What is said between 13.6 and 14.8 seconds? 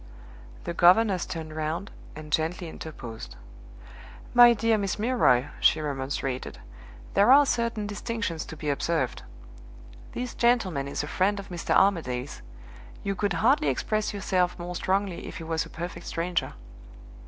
express yourself more